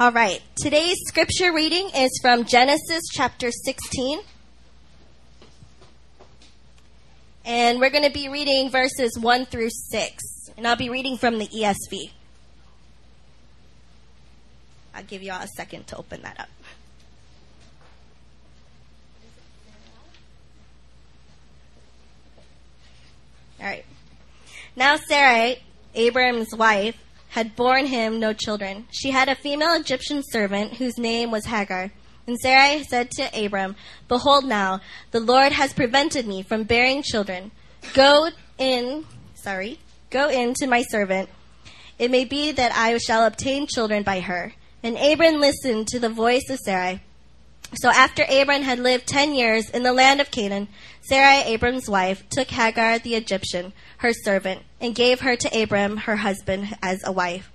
[0.00, 0.40] All right.
[0.56, 4.20] Today's scripture reading is from Genesis chapter 16.
[7.44, 10.22] And we're going to be reading verses 1 through 6.
[10.56, 12.12] And I'll be reading from the ESV.
[14.94, 16.48] I'll give you all a second to open that up.
[23.60, 23.84] All right.
[24.74, 25.58] Now Sarai,
[25.94, 26.96] Abram's wife,
[27.30, 28.86] had borne him no children.
[28.90, 31.90] She had a female Egyptian servant whose name was Hagar.
[32.26, 33.76] And Sarai said to Abram,
[34.08, 34.80] Behold now,
[35.10, 37.50] the Lord has prevented me from bearing children.
[37.94, 39.78] Go in, sorry,
[40.10, 41.28] go in to my servant.
[41.98, 44.52] It may be that I shall obtain children by her.
[44.82, 47.02] And Abram listened to the voice of Sarai.
[47.74, 50.68] So after Abram had lived ten years in the land of Canaan,
[51.02, 56.16] Sarai, Abram's wife, took Hagar the Egyptian, her servant, and gave her to Abram, her
[56.16, 57.52] husband, as a wife.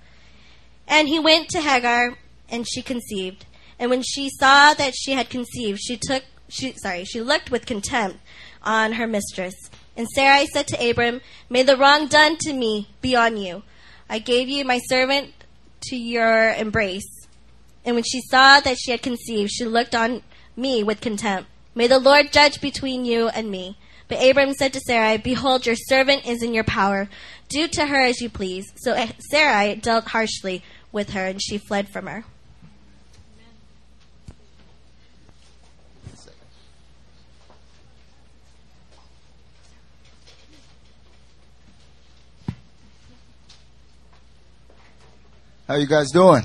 [0.86, 2.16] And he went to Hagar,
[2.48, 3.46] and she conceived.
[3.78, 7.66] And when she saw that she had conceived, she took, she, sorry, she looked with
[7.66, 8.18] contempt
[8.62, 9.54] on her mistress.
[9.96, 13.64] And Sarai said to Abram, May the wrong done to me be on you.
[14.08, 15.32] I gave you my servant
[15.88, 17.26] to your embrace.
[17.84, 20.22] And when she saw that she had conceived, she looked on
[20.56, 21.50] me with contempt.
[21.74, 23.76] May the Lord judge between you and me.
[24.08, 27.08] But Abram said to Sarai, Behold, your servant is in your power.
[27.48, 28.72] Do to her as you please.
[28.76, 32.24] So eh, Sarai dealt harshly with her, and she fled from her.
[45.66, 46.44] How you guys doing?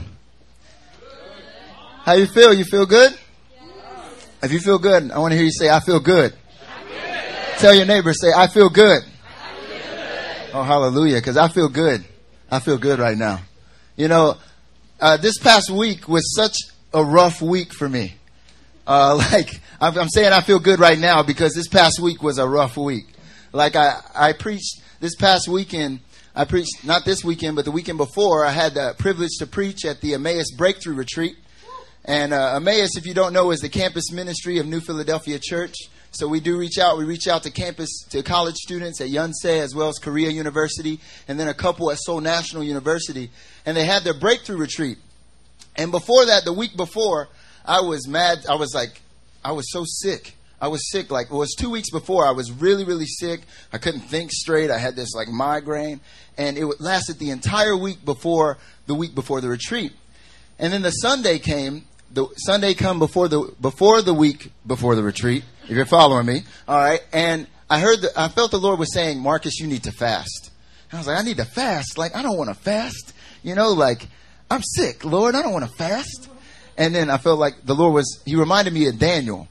[2.03, 2.51] How you feel?
[2.51, 3.13] You feel good?
[4.41, 6.33] If you feel good, I want to hear you say, I feel good.
[7.61, 9.03] Tell your neighbor, say, I feel good.
[10.51, 11.17] Oh, hallelujah.
[11.17, 12.03] Because I feel good.
[12.49, 13.41] I feel good right now.
[13.95, 14.37] You know,
[14.99, 16.55] uh, this past week was such
[16.91, 18.15] a rough week for me.
[18.87, 22.39] Uh, like, I'm, I'm saying I feel good right now because this past week was
[22.39, 23.05] a rough week.
[23.53, 25.99] Like, I, I preached this past weekend.
[26.35, 29.85] I preached, not this weekend, but the weekend before, I had the privilege to preach
[29.85, 31.37] at the Emmaus Breakthrough Retreat.
[32.05, 35.75] And uh, Emmaus, if you don't know, is the campus ministry of New Philadelphia Church.
[36.11, 36.97] So we do reach out.
[36.97, 40.99] We reach out to campus, to college students at Yonsei as well as Korea University,
[41.27, 43.29] and then a couple at Seoul National University.
[43.65, 44.97] And they had their breakthrough retreat.
[45.75, 47.29] And before that, the week before,
[47.65, 48.45] I was mad.
[48.49, 49.01] I was like,
[49.43, 50.35] I was so sick.
[50.59, 51.09] I was sick.
[51.09, 52.25] Like it was two weeks before.
[52.25, 53.41] I was really, really sick.
[53.71, 54.69] I couldn't think straight.
[54.69, 56.01] I had this like migraine,
[56.37, 59.93] and it lasted the entire week before the week before the retreat.
[60.59, 65.03] And then the Sunday came, the Sunday come before the before the week before the
[65.03, 65.43] retreat.
[65.63, 67.01] If you're following me, all right.
[67.13, 70.51] And I heard, the, I felt the Lord was saying, Marcus, you need to fast.
[70.89, 71.97] And I was like, I need to fast.
[71.97, 73.13] Like I don't want to fast.
[73.43, 74.07] You know, like
[74.49, 75.35] I'm sick, Lord.
[75.35, 76.29] I don't want to fast.
[76.77, 78.21] And then I felt like the Lord was.
[78.25, 79.47] He reminded me of Daniel,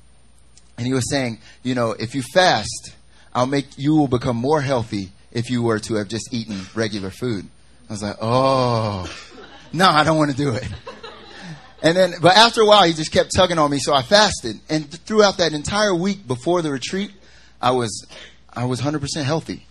[0.76, 2.94] and he was saying, you know, if you fast,
[3.34, 7.10] I'll make you will become more healthy if you were to have just eaten regular
[7.10, 7.46] food.
[7.88, 9.10] I was like, oh,
[9.72, 10.68] no, I don't want to do it.
[11.82, 14.60] And then, but after a while, he just kept tugging on me, so I fasted.
[14.68, 17.10] And throughout that entire week before the retreat,
[17.60, 18.06] I was,
[18.52, 19.66] I was 100% healthy.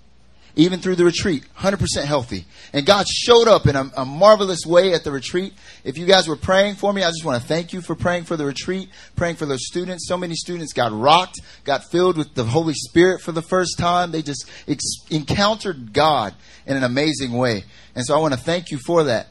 [0.55, 2.45] Even through the retreat, 100% healthy.
[2.73, 5.53] And God showed up in a, a marvelous way at the retreat.
[5.83, 8.23] If you guys were praying for me, I just want to thank you for praying
[8.23, 10.07] for the retreat, praying for those students.
[10.07, 14.11] So many students got rocked, got filled with the Holy Spirit for the first time.
[14.11, 16.33] They just ex- encountered God
[16.65, 17.63] in an amazing way.
[17.95, 19.27] And so I want to thank you for that.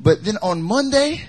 [0.00, 1.26] But then on Monday,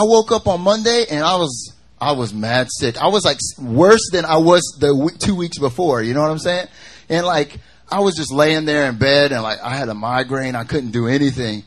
[0.00, 2.96] I woke up on Monday and I was I was mad sick.
[2.96, 6.00] I was like worse than I was the two weeks before.
[6.02, 6.68] You know what I'm saying?
[7.10, 7.58] And like
[7.92, 10.54] I was just laying there in bed and like I had a migraine.
[10.56, 11.64] I couldn't do anything,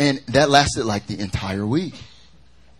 [0.00, 1.94] and that lasted like the entire week.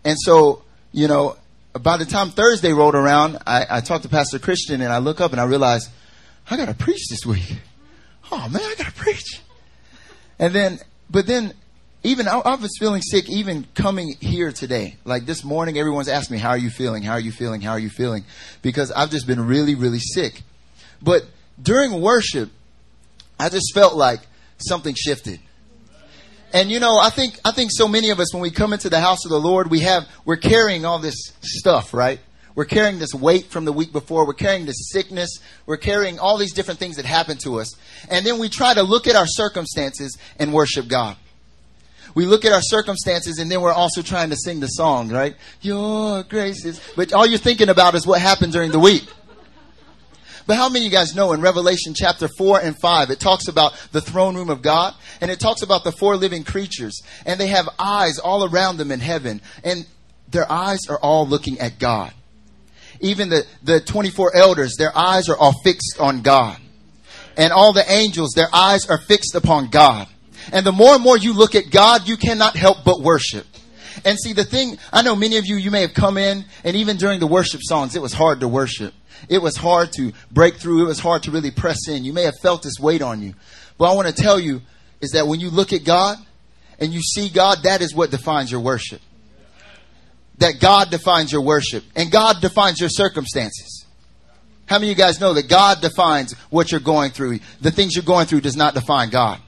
[0.03, 1.37] And so you know,
[1.71, 5.21] by the time Thursday rolled around, I, I talked to Pastor Christian and I look
[5.21, 5.89] up and I realize
[6.51, 7.59] I got to preach this week.
[8.29, 9.39] Oh man, I got to preach.
[10.37, 10.79] And then,
[11.09, 11.53] but then
[12.07, 14.95] even I, I, was feeling sick even coming here today.
[15.03, 17.03] Like this morning, everyone's asking me, "How are you feeling?
[17.03, 17.61] How are you feeling?
[17.61, 18.23] How are you feeling?"
[18.61, 20.43] Because I've just been really, really sick.
[21.01, 21.23] But
[21.61, 22.49] during worship,
[23.37, 24.21] I just felt like
[24.57, 25.39] something shifted.
[26.53, 28.89] And you know, I think I think so many of us when we come into
[28.89, 32.21] the house of the Lord, we have we're carrying all this stuff, right?
[32.55, 34.25] We're carrying this weight from the week before.
[34.25, 35.39] We're carrying this sickness.
[35.67, 37.75] We're carrying all these different things that happen to us.
[38.09, 41.17] And then we try to look at our circumstances and worship God
[42.17, 45.35] we look at our circumstances and then we're also trying to sing the song, right?
[45.61, 49.07] Your grace is, but all you're thinking about is what happened during the week.
[50.47, 53.47] But how many of you guys know in Revelation chapter 4 and 5, it talks
[53.47, 57.39] about the throne room of God and it talks about the four living creatures and
[57.39, 59.85] they have eyes all around them in heaven and
[60.27, 62.11] their eyes are all looking at God.
[62.99, 66.57] Even the, the 24 elders, their eyes are all fixed on God.
[67.37, 70.07] And all the angels, their eyes are fixed upon God.
[70.51, 73.45] And the more and more you look at God, you cannot help but worship.
[74.05, 76.75] And see, the thing, I know many of you, you may have come in, and
[76.75, 78.93] even during the worship songs, it was hard to worship.
[79.29, 80.83] It was hard to break through.
[80.83, 82.05] It was hard to really press in.
[82.05, 83.33] You may have felt this weight on you.
[83.77, 84.61] But I want to tell you
[85.01, 86.17] is that when you look at God
[86.79, 89.01] and you see God, that is what defines your worship.
[90.39, 93.85] That God defines your worship and God defines your circumstances.
[94.67, 97.39] How many of you guys know that God defines what you're going through?
[97.61, 99.39] The things you're going through does not define God.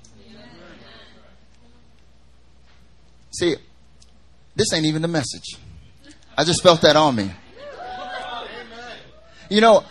[3.31, 3.55] See,
[4.55, 5.57] this ain't even the message.
[6.37, 7.31] I just felt that on me.
[9.49, 9.83] You know,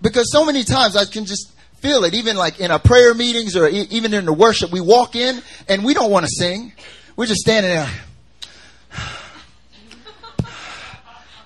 [0.00, 3.56] because so many times I can just feel it, even like in our prayer meetings
[3.56, 6.72] or even in the worship, we walk in and we don't want to sing.
[7.16, 7.90] We're just standing there.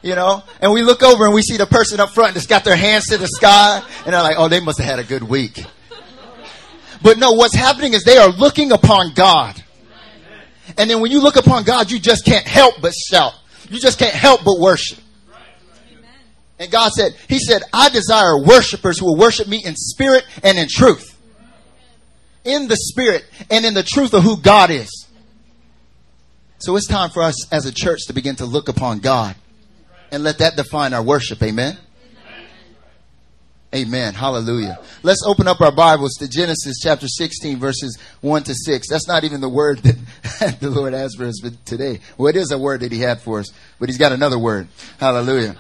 [0.02, 2.62] You know, and we look over and we see the person up front that's got
[2.62, 5.24] their hands to the sky and they're like, oh, they must have had a good
[5.24, 5.64] week.
[7.02, 9.60] But no, what's happening is they are looking upon God.
[10.76, 13.34] And then when you look upon God, you just can't help but shout.
[13.70, 14.98] You just can't help but worship.
[16.58, 20.58] And God said, He said, I desire worshipers who will worship me in spirit and
[20.58, 21.12] in truth.
[22.44, 25.06] In the spirit and in the truth of who God is.
[26.58, 29.36] So it's time for us as a church to begin to look upon God
[30.10, 31.42] and let that define our worship.
[31.42, 31.76] Amen.
[33.74, 34.14] Amen.
[34.14, 34.78] Hallelujah.
[35.02, 38.88] Let's open up our Bibles to Genesis chapter 16, verses 1 to 6.
[38.88, 42.00] That's not even the word that the Lord has for us today.
[42.16, 44.68] Well, it is a word that He had for us, but He's got another word.
[44.98, 45.56] Hallelujah.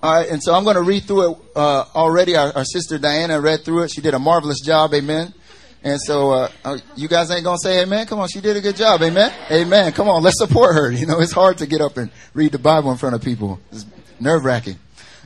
[0.00, 2.36] All right, and so I'm going to read through it uh, already.
[2.36, 3.90] Our, our, sister Diana read through it.
[3.90, 4.94] She did a marvelous job.
[4.94, 5.34] Amen.
[5.82, 8.06] And so uh, uh you guys ain't going to say amen?
[8.06, 9.02] Come on, she did a good job.
[9.02, 9.32] Amen.
[9.50, 9.92] Amen.
[9.92, 10.90] Come on, let's support her.
[10.92, 13.58] You know, it's hard to get up and read the Bible in front of people.
[13.72, 13.86] It's
[14.20, 14.76] nerve wracking.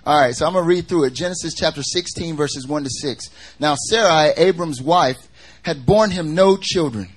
[0.04, 1.12] All right, so I'm going to read through it.
[1.12, 3.24] Genesis chapter 16, verses 1 to 6.
[3.60, 5.28] Now, Sarai, Abram's wife,
[5.62, 7.08] had borne him no children.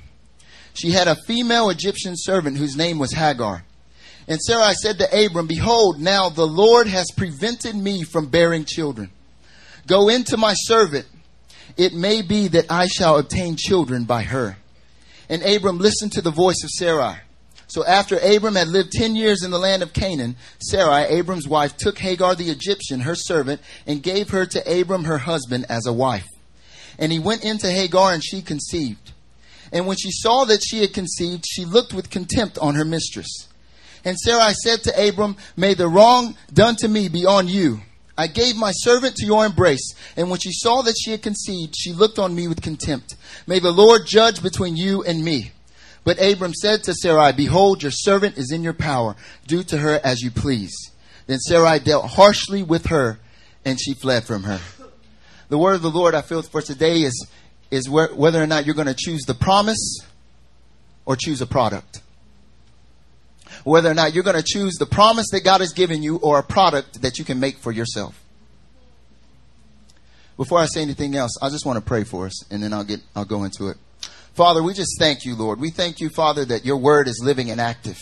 [0.76, 3.64] She had a female Egyptian servant whose name was Hagar.
[4.28, 9.10] And Sarai said to Abram, Behold, now the Lord has prevented me from bearing children.
[9.88, 11.08] Go into my servant.
[11.78, 14.58] It may be that I shall obtain children by her.
[15.28, 17.18] And Abram listened to the voice of Sarai.
[17.68, 21.76] So after Abram had lived ten years in the land of Canaan, Sarai, Abram's wife,
[21.78, 25.94] took Hagar the Egyptian, her servant, and gave her to Abram her husband as a
[25.94, 26.28] wife.
[27.00, 29.12] And he went into Hagar, and she conceived.
[29.72, 33.48] And when she saw that she had conceived, she looked with contempt on her mistress.
[34.06, 37.82] And Sarai said to Abram, May the wrong done to me be on you.
[38.18, 41.76] I gave my servant to your embrace, and when she saw that she had conceived,
[41.76, 43.16] she looked on me with contempt.
[43.46, 45.52] May the Lord judge between you and me.
[46.06, 49.18] But Abram said to Sarai, Behold, your servant is in your power.
[49.48, 50.74] Do to her as you please.
[51.28, 53.20] Then Sarai dealt harshly with her,
[53.66, 54.62] and she fled from her.
[55.50, 57.28] The word of the Lord I feel for today is,
[57.72, 60.00] is where, whether or not you're going to choose the promise
[61.06, 62.02] or choose a product
[63.66, 66.38] whether or not you're going to choose the promise that God has given you or
[66.38, 68.22] a product that you can make for yourself.
[70.38, 72.84] Before I say anything else, I just want to pray for us and then I'll
[72.84, 73.78] get I'll go into it.
[74.36, 75.62] Father, we just thank you, Lord.
[75.62, 77.98] We thank you, Father, that your word is living and active.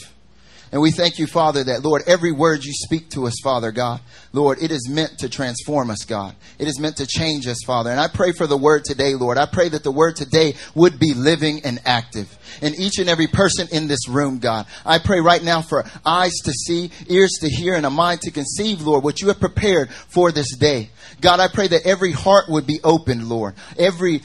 [0.71, 4.01] And we thank you, Father, that, Lord, every word you speak to us, Father God,
[4.31, 6.35] Lord, it is meant to transform us, God.
[6.57, 7.91] It is meant to change us, Father.
[7.91, 9.37] And I pray for the word today, Lord.
[9.37, 13.27] I pray that the word today would be living and active in each and every
[13.27, 14.65] person in this room, God.
[14.83, 18.31] I pray right now for eyes to see, ears to hear, and a mind to
[18.31, 20.89] conceive, Lord, what you have prepared for this day.
[21.21, 23.53] God, I pray that every heart would be opened, Lord.
[23.77, 24.23] Every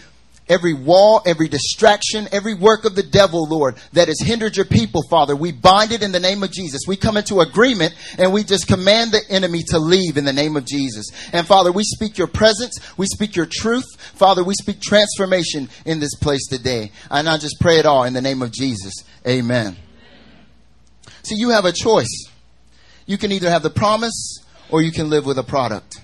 [0.49, 5.03] every wall, every distraction, every work of the devil, Lord, that has hindered your people,
[5.11, 5.37] Father.
[5.37, 6.83] We bind it in the name of Jesus.
[6.87, 10.57] We come into agreement and we just command the enemy to leave in the name
[10.57, 11.07] of Jesus.
[11.33, 12.79] And Father, we speak your presence.
[12.97, 13.87] We speak your truth.
[14.15, 16.93] Father, we speak transformation in this place today.
[17.11, 18.95] And I just pray it all in the name of Jesus.
[19.27, 19.77] Amen.
[21.23, 22.29] See, you have a choice.
[23.07, 24.39] You can either have the promise
[24.71, 26.01] or you can live with a product.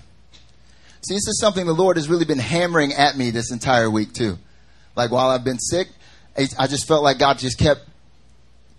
[1.07, 4.13] See, this is something the Lord has really been hammering at me this entire week,
[4.13, 4.39] too.
[4.95, 5.89] Like while I've been sick,
[6.37, 7.81] I just felt like God just kept,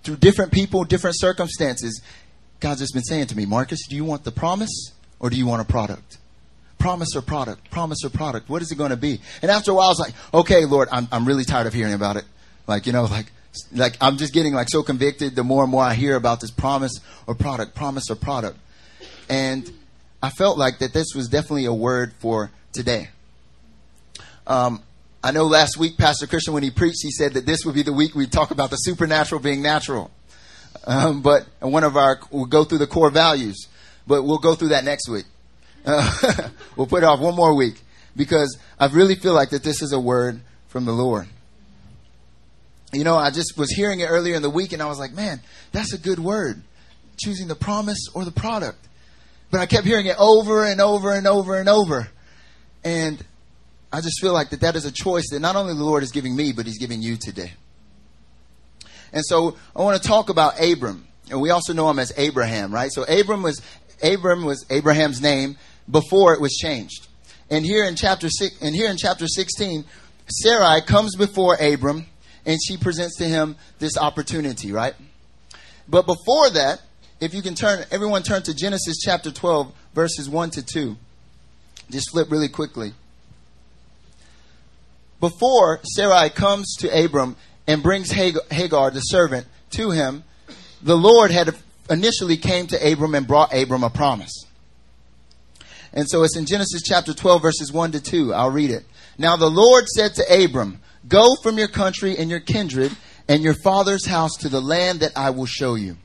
[0.03, 2.03] through different people, different circumstances,
[2.61, 5.47] God's just been saying to me, Marcus, do you want the promise or do you
[5.47, 6.19] want a product?
[6.79, 7.71] Promise or product?
[7.71, 8.49] Promise or product?
[8.49, 9.21] What is it going to be?
[9.41, 11.95] And after a while, I was like, okay, Lord, I'm, I'm really tired of hearing
[11.95, 12.25] about it.
[12.67, 13.27] Like, you know, like,
[13.73, 16.51] like I'm just getting like so convicted the more and more I hear about this
[16.51, 18.59] promise or product, promise or product.
[19.29, 19.71] And
[20.23, 23.09] I felt like that this was definitely a word for today.
[24.47, 24.83] Um,
[25.23, 27.83] I know last week, Pastor Christian, when he preached, he said that this would be
[27.83, 30.11] the week we talk about the supernatural being natural.
[30.87, 33.67] Um, but one of our, we'll go through the core values,
[34.07, 35.25] but we'll go through that next week.
[35.85, 37.81] Uh, we'll put it off one more week
[38.15, 41.27] because I really feel like that this is a word from the Lord.
[42.93, 45.13] You know, I just was hearing it earlier in the week and I was like,
[45.13, 45.41] man,
[45.73, 46.63] that's a good word.
[47.17, 48.79] Choosing the promise or the product.
[49.51, 52.09] But I kept hearing it over and over and over and over.
[52.85, 53.25] And
[53.93, 56.11] I just feel like that that is a choice that not only the Lord is
[56.11, 57.53] giving me, but He's giving you today.
[59.13, 61.07] And so I want to talk about Abram.
[61.31, 62.91] And we also know him as Abraham, right?
[62.93, 63.61] So Abram was
[64.03, 65.57] Abram was Abraham's name
[65.91, 67.09] before it was changed.
[67.51, 69.85] And here in chapter six, and here in chapter 16,
[70.29, 72.07] Sarai comes before Abram
[72.45, 74.95] and she presents to him this opportunity, right?
[75.89, 76.81] But before that,
[77.21, 80.97] if you can turn, everyone turn to Genesis chapter 12, verses 1 to 2.
[81.91, 82.93] Just flip really quickly.
[85.21, 90.25] Before Sarai comes to Abram and brings Hagar, the servant, to him,
[90.83, 91.55] the Lord had
[91.89, 94.45] initially came to Abram and brought Abram a promise.
[95.93, 98.35] And so it's in Genesis chapter 12, verses 1 to 2.
[98.35, 98.85] I'll read it.
[99.17, 102.95] Now the Lord said to Abram, Go from your country and your kindred
[103.27, 105.97] and your father's house to the land that I will show you.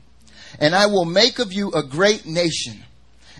[0.58, 2.82] And I will make of you a great nation,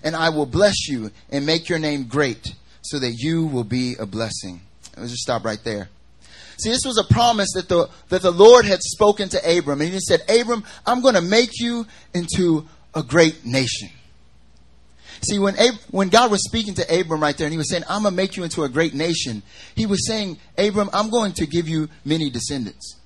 [0.03, 3.97] and I will bless you and make your name great, so that you will be
[3.99, 4.61] a blessing.
[4.97, 5.89] Let's just stop right there.
[6.59, 9.81] See, this was a promise that the, that the Lord had spoken to Abram.
[9.81, 13.89] And he said, Abram, I'm going to make you into a great nation.
[15.23, 17.85] See, when, Ab- when God was speaking to Abram right there and he was saying,
[17.89, 19.43] I'm going to make you into a great nation,
[19.75, 22.97] he was saying, Abram, I'm going to give you many descendants.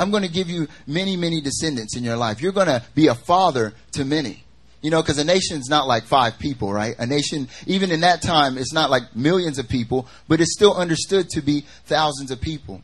[0.00, 2.40] I'm going to give you many, many descendants in your life.
[2.40, 4.44] You're going to be a father to many.
[4.80, 6.94] You know, because a nation's not like five people, right?
[6.98, 10.74] A nation, even in that time, it's not like millions of people, but it's still
[10.74, 12.80] understood to be thousands of people.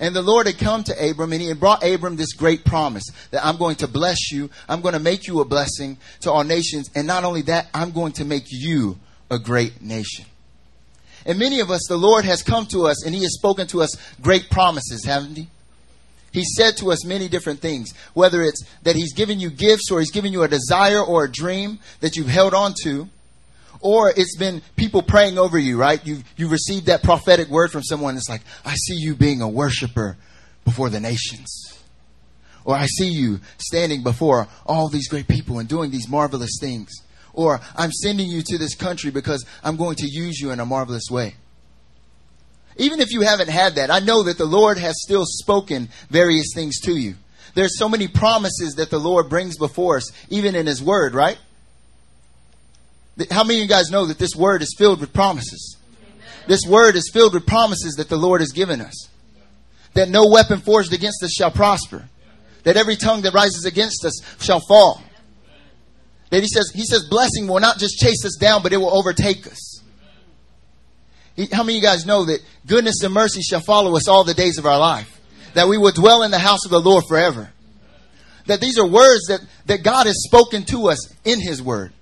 [0.00, 3.04] And the Lord had come to Abram and he had brought Abram this great promise
[3.30, 4.50] that I'm going to bless you.
[4.68, 6.90] I'm going to make you a blessing to all nations.
[6.96, 8.98] And not only that, I'm going to make you
[9.30, 10.24] a great nation.
[11.24, 13.82] And many of us, the Lord has come to us and he has spoken to
[13.82, 15.48] us great promises, haven't he?
[16.36, 20.00] He said to us many different things, whether it's that he's given you gifts or
[20.00, 23.08] he's given you a desire or a dream that you've held on to
[23.80, 26.04] or it's been people praying over you, right?
[26.06, 28.16] You've, you've received that prophetic word from someone.
[28.16, 30.18] It's like, I see you being a worshiper
[30.66, 31.48] before the nations.
[32.66, 36.90] Or I see you standing before all these great people and doing these marvelous things.
[37.32, 40.66] Or I'm sending you to this country because I'm going to use you in a
[40.66, 41.36] marvelous way.
[42.76, 46.52] Even if you haven't had that, I know that the Lord has still spoken various
[46.54, 47.14] things to you.
[47.54, 51.38] There's so many promises that the Lord brings before us, even in His Word, right?
[53.30, 55.76] How many of you guys know that this word is filled with promises?
[56.46, 59.08] This word is filled with promises that the Lord has given us.
[59.94, 62.08] That no weapon forged against us shall prosper.
[62.64, 65.02] That every tongue that rises against us shall fall.
[66.30, 68.94] That he says, he says blessing will not just chase us down, but it will
[68.94, 69.75] overtake us.
[71.52, 74.34] How many of you guys know that goodness and mercy shall follow us all the
[74.34, 75.20] days of our life?
[75.54, 77.50] That we will dwell in the house of the Lord forever.
[78.46, 81.92] That these are words that, that God has spoken to us in His Word.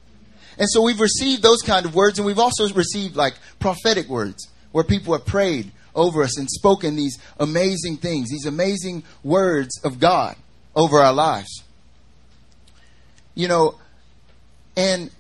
[0.58, 4.48] And so we've received those kind of words, and we've also received like prophetic words
[4.72, 9.98] where people have prayed over us and spoken these amazing things, these amazing words of
[9.98, 10.36] God
[10.76, 11.62] over our lives.
[13.34, 13.78] You know,
[14.76, 15.10] and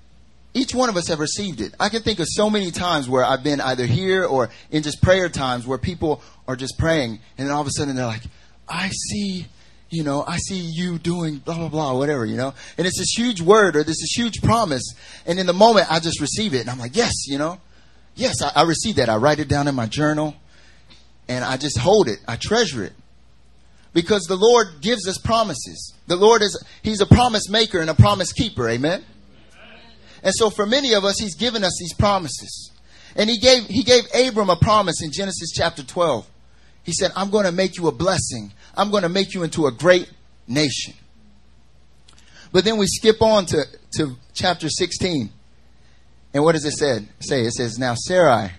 [0.54, 1.74] each one of us have received it.
[1.78, 5.02] I can think of so many times where I've been either here or in just
[5.02, 8.22] prayer times where people are just praying, and then all of a sudden they're like,
[8.68, 9.46] I see
[9.94, 12.52] you know, I see you doing blah, blah, blah, whatever, you know.
[12.76, 14.82] And it's this huge word or this is huge promise.
[15.24, 16.62] And in the moment, I just receive it.
[16.62, 17.60] And I'm like, yes, you know,
[18.16, 19.08] yes, I, I receive that.
[19.08, 20.34] I write it down in my journal
[21.28, 22.18] and I just hold it.
[22.26, 22.92] I treasure it.
[23.92, 25.94] Because the Lord gives us promises.
[26.08, 28.68] The Lord is, He's a promise maker and a promise keeper.
[28.68, 29.04] Amen.
[30.24, 32.72] And so for many of us, He's given us these promises.
[33.14, 36.26] And He gave, He gave Abram a promise in Genesis chapter 12.
[36.82, 38.52] He said, I'm going to make you a blessing.
[38.76, 40.10] I'm going to make you into a great
[40.48, 40.94] nation.
[42.52, 43.64] But then we skip on to,
[43.96, 45.30] to chapter 16.
[46.34, 47.06] And what does it say?
[47.20, 47.42] say?
[47.42, 48.50] It says, Now Sarai,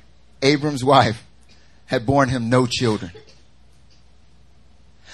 [0.41, 1.23] Abram's wife,
[1.85, 3.11] had borne him no children.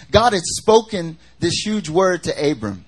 [0.09, 2.85] God had spoken this huge word to Abram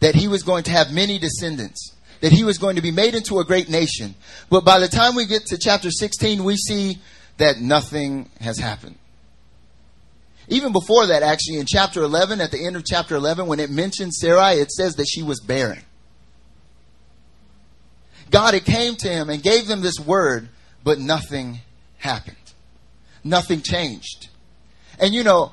[0.00, 1.93] that he was going to have many descendants,
[2.24, 4.14] that he was going to be made into a great nation.
[4.48, 6.96] But by the time we get to chapter 16, we see
[7.36, 8.96] that nothing has happened.
[10.48, 13.68] Even before that, actually, in chapter 11, at the end of chapter 11, when it
[13.68, 15.82] mentions Sarai, it says that she was barren.
[18.30, 20.48] God had came to him and gave them this word,
[20.82, 21.58] but nothing
[21.98, 22.36] happened.
[23.22, 24.30] Nothing changed.
[24.98, 25.52] And you know,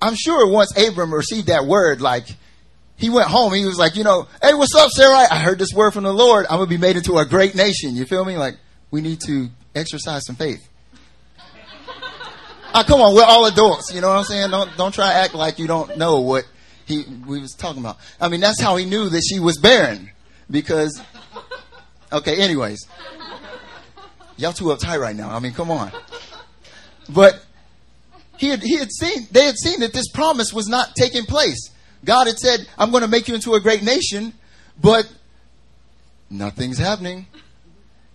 [0.00, 2.28] I'm sure once Abram received that word, like,
[2.96, 3.52] he went home.
[3.52, 5.26] He was like, you know, hey, what's up, Sarah?
[5.30, 6.46] I heard this word from the Lord.
[6.48, 7.94] I'm going to be made into a great nation.
[7.94, 8.36] You feel me?
[8.36, 8.56] Like,
[8.90, 10.66] we need to exercise some faith.
[12.72, 13.94] ah, come on, we're all adults.
[13.94, 14.50] You know what I'm saying?
[14.50, 16.46] Don't, don't try to act like you don't know what
[16.86, 17.98] he, we was talking about.
[18.20, 20.10] I mean, that's how he knew that she was barren.
[20.50, 21.02] Because,
[22.12, 22.86] okay, anyways.
[24.38, 25.30] Y'all too uptight right now.
[25.30, 25.90] I mean, come on.
[27.08, 27.42] But
[28.38, 31.70] he had, he had seen, they had seen that this promise was not taking place.
[32.06, 34.32] God had said, I'm going to make you into a great nation,
[34.80, 35.12] but
[36.30, 37.26] nothing's happening.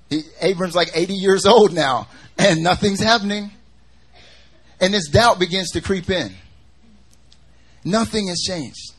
[0.09, 2.07] He, Abram's like 80 years old now,
[2.37, 3.51] and nothing's happening.
[4.79, 6.33] And this doubt begins to creep in.
[7.83, 8.93] Nothing has changed.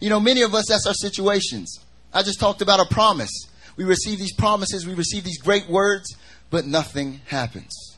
[0.00, 1.80] You know, many of us, that's our situations.
[2.14, 3.32] I just talked about a promise.
[3.76, 6.16] We receive these promises, we receive these great words,
[6.48, 7.96] but nothing happens.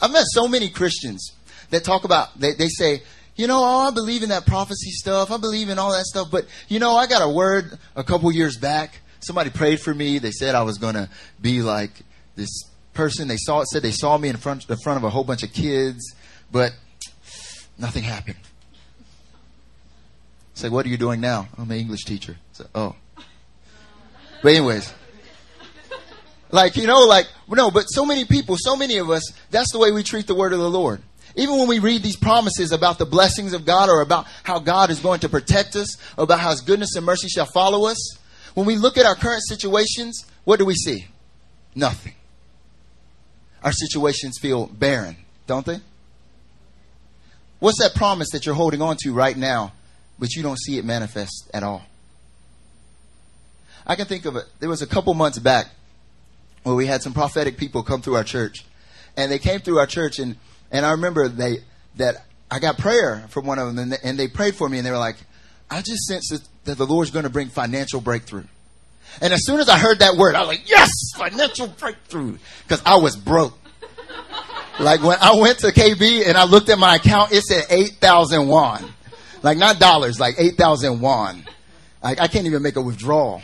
[0.00, 1.32] I've met so many Christians
[1.70, 3.02] that talk about, they, they say,
[3.36, 5.30] you know, oh, I believe in that prophecy stuff.
[5.30, 6.30] I believe in all that stuff.
[6.30, 9.00] But, you know, I got a word a couple years back.
[9.20, 10.18] Somebody prayed for me.
[10.18, 11.08] They said I was going to
[11.40, 11.90] be like
[12.36, 12.50] this
[12.92, 13.26] person.
[13.28, 15.42] They saw it, said they saw me in front, in front of a whole bunch
[15.42, 16.14] of kids,
[16.52, 16.72] but
[17.78, 18.36] nothing happened.
[20.52, 21.48] It's like, what are you doing now?
[21.58, 22.36] I'm an English teacher.
[22.52, 22.94] So, oh.
[24.42, 24.92] But anyways,
[26.52, 29.78] like, you know, like, no, but so many people, so many of us, that's the
[29.80, 31.02] way we treat the word of the Lord.
[31.36, 34.90] Even when we read these promises about the blessings of God or about how God
[34.90, 38.18] is going to protect us, or about how his goodness and mercy shall follow us,
[38.54, 41.06] when we look at our current situations, what do we see?
[41.74, 42.14] Nothing.
[43.64, 45.80] Our situations feel barren, don't they?
[47.58, 49.72] What's that promise that you're holding on to right now,
[50.18, 51.84] but you don't see it manifest at all?
[53.86, 54.44] I can think of it.
[54.60, 55.66] There was a couple months back
[56.62, 58.64] where we had some prophetic people come through our church.
[59.16, 60.36] And they came through our church and
[60.74, 61.58] and I remember they
[61.96, 64.78] that I got prayer from one of them, and they, and they prayed for me,
[64.78, 65.16] and they were like,
[65.70, 66.30] "I just sense
[66.64, 68.42] that, the Lord's going to bring financial breakthrough."
[69.22, 72.82] And as soon as I heard that word, I was like, "Yes, financial breakthrough," because
[72.84, 73.56] I was broke.
[74.80, 77.98] like when I went to KB and I looked at my account, it said eight
[78.00, 78.84] thousand won,
[79.44, 81.44] like not dollars, like eight thousand won.
[82.02, 83.42] Like I can't even make a withdrawal.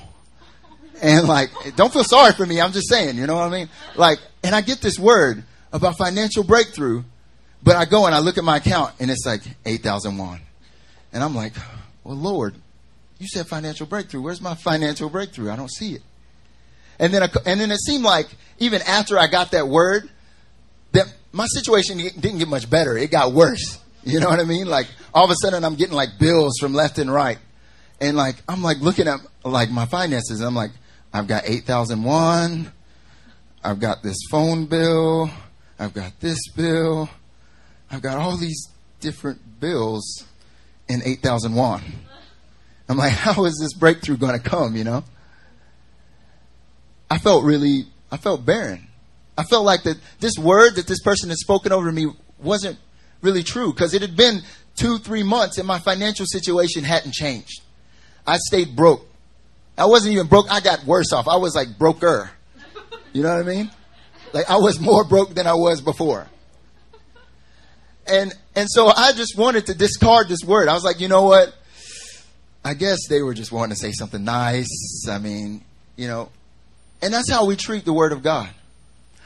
[1.01, 2.61] And like, don't feel sorry for me.
[2.61, 3.69] I'm just saying, you know what I mean?
[3.95, 7.05] Like, and I get this word about financial breakthrough,
[7.71, 10.41] but I go and I look at my account and it's like 8,000 won.
[11.13, 11.53] And I'm like,
[12.03, 12.57] well, Lord,
[13.21, 14.23] you said financial breakthrough.
[14.23, 15.53] Where's my financial breakthrough?
[15.53, 16.03] I don't see it.
[16.99, 18.27] And then, and then it seemed like
[18.59, 20.11] even after I got that word,
[20.91, 22.99] that my situation didn't get much better.
[22.99, 23.79] It got worse.
[24.03, 24.67] You know what I mean?
[24.67, 27.39] Like all of a sudden I'm getting like bills from left and right.
[28.01, 30.41] And like, I'm like looking at like my finances.
[30.41, 30.73] and I'm like,
[31.13, 32.73] I've got 8,000 won.
[33.63, 35.31] I've got this phone bill.
[35.79, 37.09] I've got this bill.
[37.91, 38.69] I've got all these
[39.01, 40.25] different bills
[40.89, 41.83] in 8,000 won.
[42.89, 45.05] I'm like, how is this breakthrough going to come, you know?
[47.11, 48.87] I felt really, I felt barren.
[49.37, 52.79] I felt like that this word that this person had spoken over me wasn't
[53.23, 54.43] really true because it had been
[54.77, 57.63] two, three months and my financial situation hadn't changed.
[58.27, 59.07] I stayed broke.
[59.77, 60.51] I wasn't even broke.
[60.51, 61.27] I got worse off.
[61.27, 62.31] I was like broker.
[63.13, 63.71] You know what I mean?
[64.33, 66.29] Like I was more broke than I was before.
[68.11, 70.69] And and so I just wanted to discard this word.
[70.69, 71.55] I was like, you know what?
[72.65, 75.07] I guess they were just wanting to say something nice.
[75.09, 75.65] I mean,
[75.97, 76.29] you know,
[77.01, 78.51] and that's how we treat the word of God.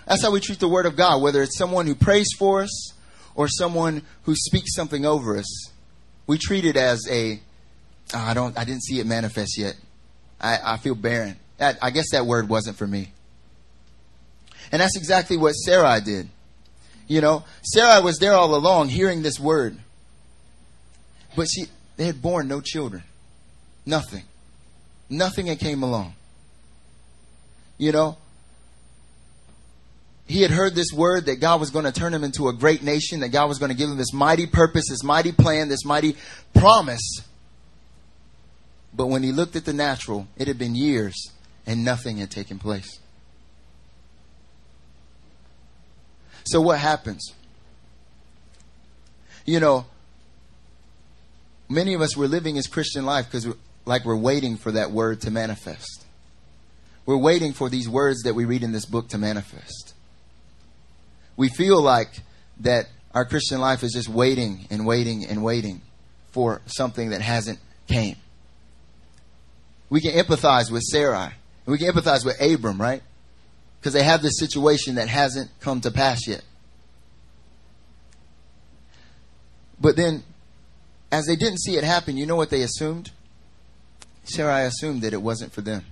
[0.07, 2.93] That's how we treat the word of God, whether it's someone who prays for us
[3.35, 5.71] or someone who speaks something over us.
[6.27, 7.41] We treat it as a
[8.15, 9.77] oh, I don't I didn't see it manifest yet.
[10.41, 11.37] I, I feel barren.
[11.59, 13.13] I, I guess that word wasn't for me.
[14.71, 16.29] And that's exactly what Sarai did.
[17.07, 19.79] You know, Sarah was there all along hearing this word.
[21.37, 23.03] But she, they had born no children.
[23.85, 24.23] Nothing.
[25.11, 26.15] Nothing had came along.
[27.77, 28.17] You know,
[30.27, 32.83] he had heard this word that God was going to turn him into a great
[32.83, 35.85] nation, that God was going to give him this mighty purpose, this mighty plan, this
[35.85, 36.17] mighty
[36.55, 37.21] promise.
[38.95, 41.31] But when he looked at the natural, it had been years
[41.67, 43.01] and nothing had taken place.
[46.45, 47.33] So what happens?
[49.45, 49.87] You know,
[51.69, 53.47] many of us we're living as Christian life because
[53.85, 56.05] like we're waiting for that word to manifest.
[57.07, 59.95] We're waiting for these words that we read in this book to manifest.
[61.37, 62.21] We feel like
[62.61, 65.83] that our Christian life is just waiting and waiting and waiting
[66.33, 68.17] for something that hasn't came.
[69.91, 71.35] We can empathize with Sarai
[71.67, 73.03] we can empathize with Abram, right?
[73.85, 76.43] Because they have this situation that hasn't come to pass yet.
[79.79, 80.23] But then,
[81.13, 83.11] as they didn't see it happen, you know what they assumed?
[84.23, 85.85] Sarai assumed that it wasn't for them.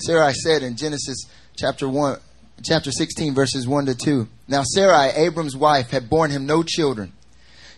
[0.00, 1.16] Sarai said in Genesis
[1.56, 2.18] chapter 1,
[2.62, 4.28] chapter 16, verses 1 to 2.
[4.48, 7.14] Now Sarai, Abram's wife, had borne him no children.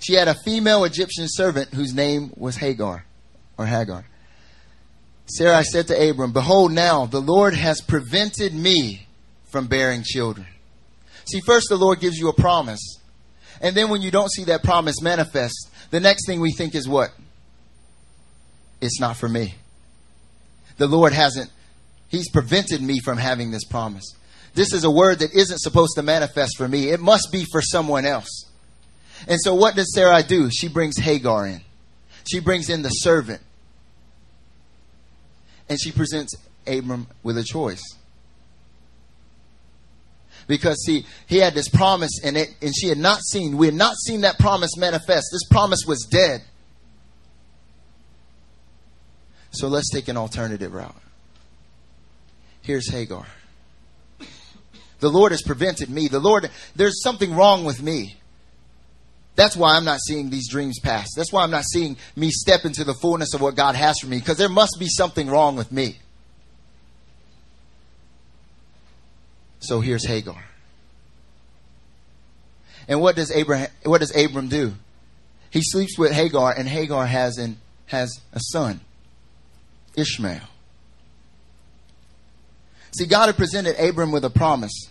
[0.00, 3.04] She had a female Egyptian servant whose name was Hagar,
[3.56, 4.06] or Hagar.
[5.30, 9.06] Sarai said to Abram, Behold, now the Lord has prevented me
[9.50, 10.46] from bearing children.
[11.24, 12.98] See, first the Lord gives you a promise.
[13.60, 16.88] And then when you don't see that promise manifest, the next thing we think is
[16.88, 17.10] what?
[18.80, 19.54] It's not for me.
[20.78, 21.50] The Lord hasn't,
[22.08, 24.16] He's prevented me from having this promise.
[24.54, 26.88] This is a word that isn't supposed to manifest for me.
[26.88, 28.46] It must be for someone else.
[29.28, 30.50] And so what does Sarai do?
[30.50, 31.60] She brings Hagar in.
[32.28, 33.42] She brings in the servant
[35.70, 36.34] and she presents
[36.66, 37.82] Abram with a choice.
[40.46, 43.74] Because see, he had this promise and it and she had not seen, we had
[43.74, 45.28] not seen that promise manifest.
[45.32, 46.42] This promise was dead.
[49.52, 50.94] So let's take an alternative route.
[52.62, 53.26] Here's Hagar.
[54.98, 56.08] The Lord has prevented me.
[56.08, 58.19] The Lord, there's something wrong with me.
[59.40, 61.14] That's why I'm not seeing these dreams pass.
[61.16, 64.06] That's why I'm not seeing me step into the fullness of what God has for
[64.06, 65.98] me, because there must be something wrong with me.
[69.60, 70.44] So here's Hagar.
[72.86, 74.74] And what does Abraham what does Abram do?
[75.48, 78.80] He sleeps with Hagar and Hagar has an has a son,
[79.96, 80.50] Ishmael.
[82.94, 84.90] See, God had presented Abram with a promise.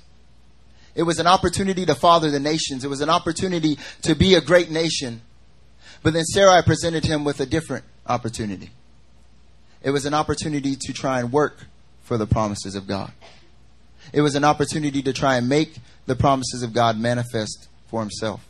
[0.99, 2.83] It was an opportunity to father the nations.
[2.83, 5.21] It was an opportunity to be a great nation.
[6.03, 8.71] But then Sarai presented him with a different opportunity.
[9.81, 11.67] It was an opportunity to try and work
[12.01, 13.13] for the promises of God.
[14.11, 18.45] It was an opportunity to try and make the promises of God manifest for himself.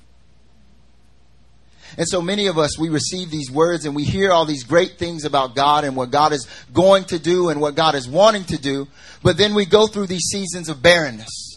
[2.00, 4.98] And so many of us, we receive these words and we hear all these great
[4.98, 8.46] things about God and what God is going to do and what God is wanting
[8.46, 8.88] to do.
[9.22, 11.49] But then we go through these seasons of barrenness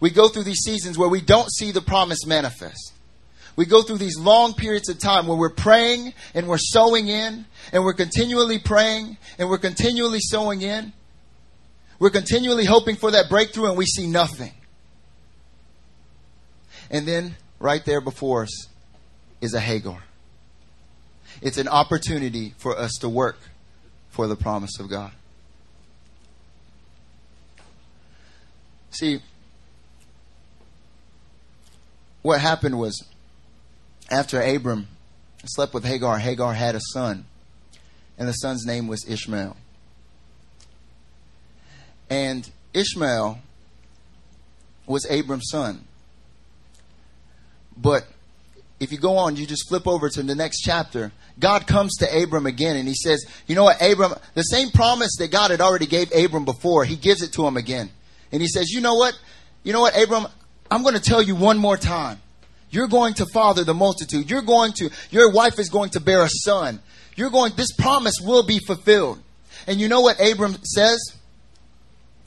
[0.00, 2.92] we go through these seasons where we don't see the promise manifest.
[3.56, 7.44] We go through these long periods of time where we're praying and we're sowing in
[7.72, 10.92] and we're continually praying and we're continually sowing in.
[11.98, 14.52] We're continually hoping for that breakthrough and we see nothing.
[16.90, 18.68] And then right there before us
[19.40, 20.04] is a Hagar.
[21.42, 23.38] It's an opportunity for us to work
[24.10, 25.10] for the promise of God.
[28.90, 29.20] See,
[32.28, 33.02] what happened was
[34.10, 34.86] after Abram
[35.46, 37.24] slept with Hagar, Hagar had a son,
[38.18, 39.56] and the son's name was Ishmael.
[42.10, 43.38] And Ishmael
[44.86, 45.84] was Abram's son.
[47.78, 48.06] But
[48.78, 51.12] if you go on, you just flip over to the next chapter.
[51.38, 55.16] God comes to Abram again and he says, You know what, Abram, the same promise
[55.18, 57.88] that God had already gave Abram before, he gives it to him again.
[58.32, 59.18] And he says, You know what?
[59.64, 60.26] You know what, Abram,
[60.70, 62.20] I'm going to tell you one more time.
[62.70, 64.30] You're going to father the multitude.
[64.30, 66.80] You're going to, your wife is going to bear a son.
[67.16, 69.22] You're going, this promise will be fulfilled.
[69.66, 70.98] And you know what Abram says?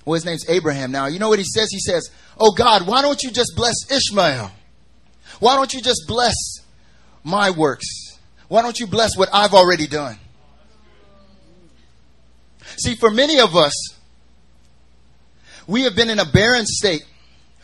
[0.03, 1.07] Well, his name's Abraham now.
[1.07, 1.69] You know what he says?
[1.71, 4.51] He says, Oh God, why don't you just bless Ishmael?
[5.39, 6.35] Why don't you just bless
[7.23, 7.85] my works?
[8.47, 10.17] Why don't you bless what I've already done?
[12.77, 13.73] See, for many of us,
[15.67, 17.05] we have been in a barren state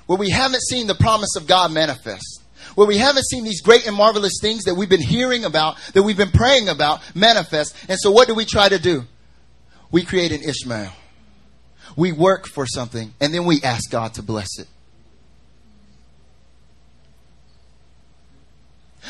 [0.07, 2.41] where we haven't seen the promise of God manifest.
[2.75, 6.03] Where we haven't seen these great and marvelous things that we've been hearing about, that
[6.03, 7.75] we've been praying about manifest.
[7.87, 9.03] And so what do we try to do?
[9.91, 10.91] We create an Ishmael.
[11.95, 14.67] We work for something and then we ask God to bless it.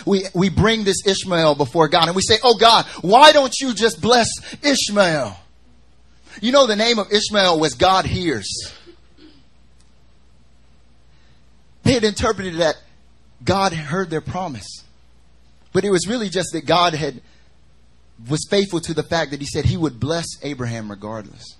[0.05, 3.73] We, we bring this Ishmael before God and we say, Oh God, why don't you
[3.73, 4.27] just bless
[4.63, 5.37] Ishmael?
[6.39, 8.47] You know, the name of Ishmael was God hears.
[11.87, 12.75] They had interpreted that
[13.45, 14.83] God heard their promise.
[15.71, 17.21] But it was really just that God had
[18.27, 21.55] was faithful to the fact that he said he would bless Abraham regardless.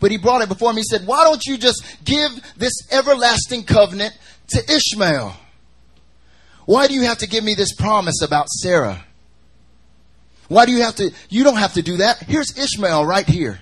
[0.00, 0.78] But he brought it before him.
[0.78, 4.16] He said, Why don't you just give this everlasting covenant
[4.52, 5.36] to Ishmael?
[6.64, 9.04] Why do you have to give me this promise about Sarah?
[10.48, 11.10] Why do you have to?
[11.28, 12.22] You don't have to do that.
[12.22, 13.60] Here's Ishmael right here.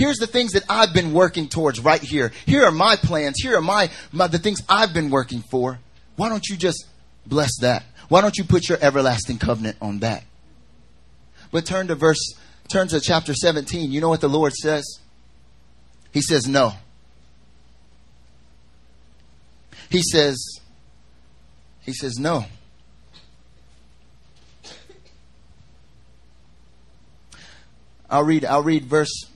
[0.00, 2.32] Here's the things that I've been working towards right here.
[2.46, 3.36] Here are my plans.
[3.36, 5.78] Here are my, my the things I've been working for.
[6.16, 6.86] Why don't you just
[7.26, 7.84] bless that?
[8.08, 10.24] Why don't you put your everlasting covenant on that?
[11.52, 12.32] But turn to verse
[12.70, 15.00] turn to chapter 17, you know what the Lord says?
[16.12, 16.72] He says, No.
[19.90, 20.60] He says,
[21.82, 22.46] He says, No.
[28.08, 29.26] I'll read, I'll read verse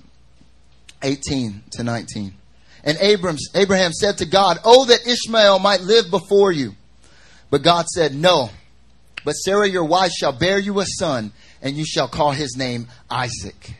[1.04, 2.34] 18 to 19.
[2.82, 6.74] And Abrams, Abraham said to God, Oh, that Ishmael might live before you.
[7.50, 8.50] But God said, No.
[9.24, 12.88] But Sarah your wife shall bear you a son, and you shall call his name
[13.10, 13.74] Isaac.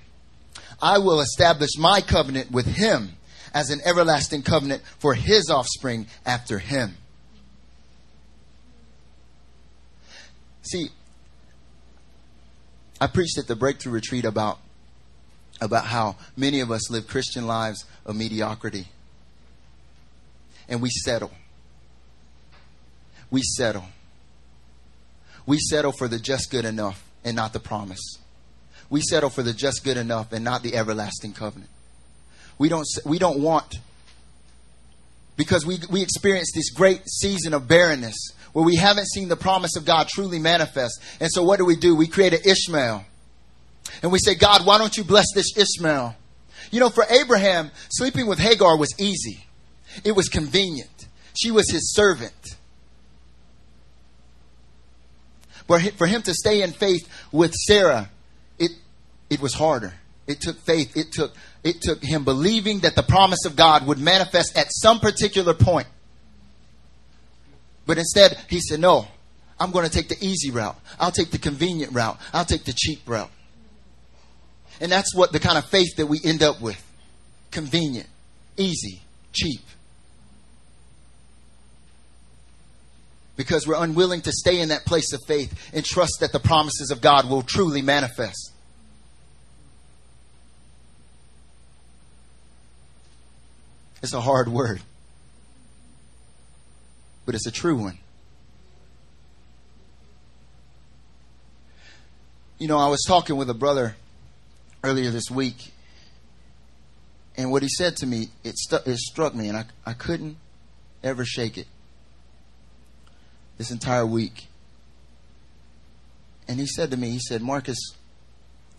[0.81, 3.17] I will establish my covenant with him
[3.53, 6.97] as an everlasting covenant for his offspring after him.
[10.63, 10.89] See,
[13.01, 14.59] I preached at the breakthrough retreat about
[15.65, 18.87] about how many of us live Christian lives of mediocrity.
[20.69, 21.33] And we settle.
[23.31, 23.87] We settle.
[25.47, 28.19] We settle for the just good enough and not the promise.
[28.89, 31.71] We settle for the just good enough and not the everlasting covenant.
[32.59, 33.81] We don't, we don't want,
[35.37, 39.75] because we, we experience this great season of barrenness where we haven't seen the promise
[39.77, 41.01] of God truly manifest.
[41.19, 41.97] And so what do we do?
[41.97, 43.05] We create an Ishmael.
[44.03, 46.17] And we say, God, why don't you bless this Ishmael?
[46.71, 49.45] You know, for Abraham, sleeping with Hagar was easy.
[50.05, 51.09] It was convenient.
[51.35, 52.57] She was his servant.
[55.67, 58.11] But for him to stay in faith with Sarah,
[58.59, 58.73] it,
[59.31, 59.95] it was harder.
[60.27, 60.97] It took faith.
[60.97, 65.01] It took, it took him believing that the promise of God would manifest at some
[65.01, 65.87] particular point.
[67.87, 69.07] But instead, he said, No,
[69.61, 70.79] I'm going to take the easy route.
[70.99, 72.19] I'll take the convenient route.
[72.33, 73.31] I'll take the cheap route.
[74.81, 76.83] And that's what the kind of faith that we end up with
[77.51, 78.09] convenient,
[78.57, 79.01] easy,
[79.33, 79.61] cheap.
[83.37, 86.91] Because we're unwilling to stay in that place of faith and trust that the promises
[86.91, 88.53] of God will truly manifest.
[94.03, 94.83] It's a hard word,
[97.25, 97.99] but it's a true one.
[102.59, 103.97] You know, I was talking with a brother
[104.85, 105.73] earlier this week,
[107.37, 110.37] and what he said to me, it, stu- it struck me, and I, I couldn't
[111.03, 111.67] ever shake it
[113.59, 114.47] this entire week.
[116.47, 117.79] And he said to me, he said, Marcus,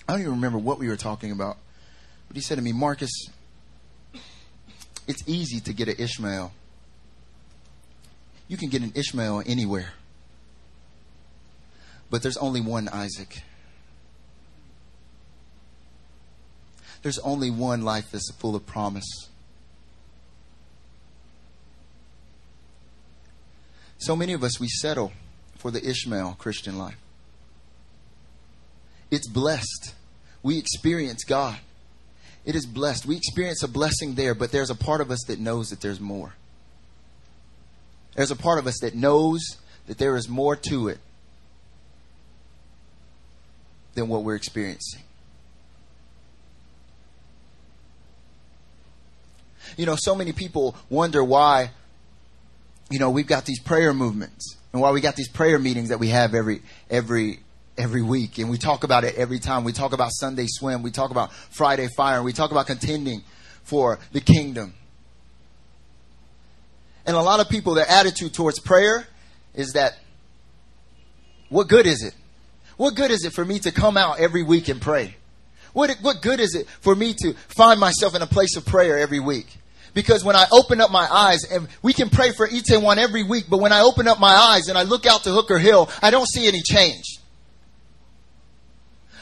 [0.08, 1.58] I don't even remember what we were talking about,
[2.28, 3.12] but he said to me, Marcus,
[5.08, 6.52] it's easy to get an Ishmael.
[8.48, 9.94] You can get an Ishmael anywhere.
[12.12, 13.42] But there's only one Isaac.
[17.06, 19.30] There's only one life that's full of promise.
[24.00, 25.12] So many of us, we settle
[25.56, 26.98] for the Ishmael Christian life.
[29.12, 29.94] It's blessed.
[30.42, 31.60] We experience God.
[32.44, 33.06] It is blessed.
[33.06, 36.00] We experience a blessing there, but there's a part of us that knows that there's
[36.00, 36.34] more.
[38.16, 39.42] There's a part of us that knows
[39.86, 40.98] that there is more to it
[43.94, 45.05] than what we're experiencing.
[49.78, 51.72] You know, so many people wonder why,
[52.90, 56.00] you know, we've got these prayer movements and why we got these prayer meetings that
[56.00, 57.40] we have every, every,
[57.78, 58.38] every week.
[58.38, 59.64] And we talk about it every time.
[59.64, 60.84] We talk about Sunday swim.
[60.84, 62.18] We talk about Friday fire.
[62.18, 63.24] And we talk about contending
[63.64, 64.74] for the kingdom.
[67.06, 69.08] And a lot of people, their attitude towards prayer
[69.54, 69.98] is that,
[71.50, 72.16] what good is it?
[72.78, 75.16] What good is it for me to come out every week and pray?
[75.74, 78.98] What, what good is it for me to find myself in a place of prayer
[78.98, 79.58] every week?
[79.96, 82.48] Because when I open up my eyes, and we can pray for
[82.80, 85.32] one every week, but when I open up my eyes and I look out to
[85.32, 87.06] Hooker Hill, I don't see any change.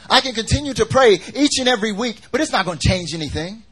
[0.10, 3.14] I can continue to pray each and every week, but it's not going to change
[3.14, 3.64] anything.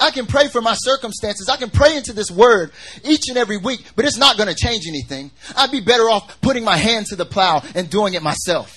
[0.00, 1.48] I can pray for my circumstances.
[1.48, 2.70] I can pray into this word
[3.04, 5.32] each and every week, but it's not going to change anything.
[5.56, 8.72] I'd be better off putting my hand to the plow and doing it myself.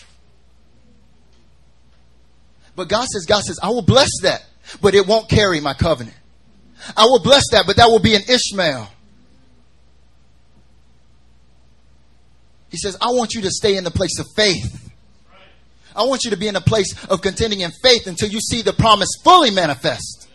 [2.76, 4.44] But God says, God says, I will bless that,
[4.82, 6.16] but it won't carry my covenant.
[6.96, 8.90] I will bless that, but that will be an Ishmael.
[12.70, 14.92] He says, I want you to stay in the place of faith.
[15.96, 18.62] I want you to be in a place of contending in faith until you see
[18.62, 20.28] the promise fully manifest.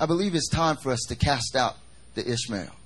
[0.00, 1.76] I believe it's time for us to cast out
[2.14, 2.77] the Ishmael.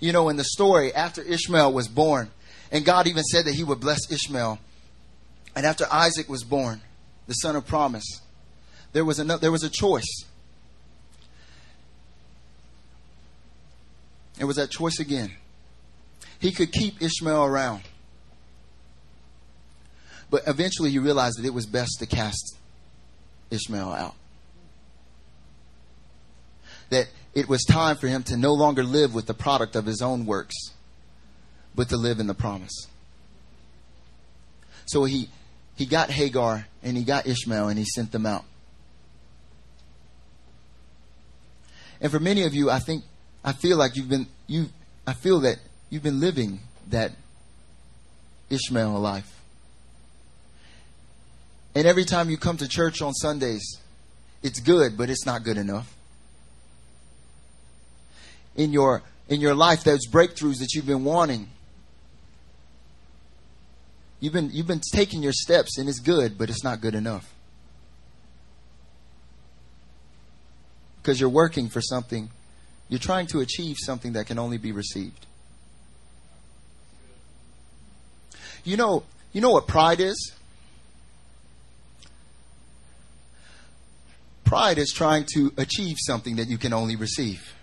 [0.00, 2.30] You know, in the story, after Ishmael was born,
[2.70, 4.58] and God even said that he would bless Ishmael,
[5.56, 6.80] and after Isaac was born,
[7.26, 8.20] the son of promise,
[8.92, 10.24] there was, another, there was a choice.
[14.38, 15.32] It was that choice again.
[16.38, 17.82] He could keep Ishmael around.
[20.30, 22.56] But eventually he realized that it was best to cast
[23.50, 24.14] Ishmael out.
[26.90, 30.02] That it was time for him to no longer live with the product of his
[30.02, 30.54] own works,
[31.74, 32.86] but to live in the promise.
[34.86, 35.28] So he,
[35.76, 38.44] he got Hagar and he got Ishmael and he sent them out.
[42.00, 43.04] And for many of you, I think,
[43.44, 44.66] I feel like you've been, you,
[45.06, 45.58] I feel that
[45.90, 47.12] you've been living that
[48.50, 49.40] Ishmael life.
[51.74, 53.78] And every time you come to church on Sundays,
[54.42, 55.94] it's good, but it's not good enough.
[58.58, 61.48] In your in your life, those breakthroughs that you've been wanting.
[64.20, 67.32] You've been you've been taking your steps and it's good, but it's not good enough.
[71.00, 72.30] Because you're working for something,
[72.88, 75.24] you're trying to achieve something that can only be received.
[78.64, 80.32] You know, you know what pride is?
[84.44, 87.54] Pride is trying to achieve something that you can only receive.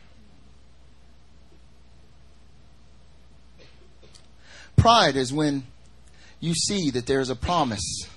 [4.85, 5.63] Pride is when
[6.39, 8.07] you see that there is a promise,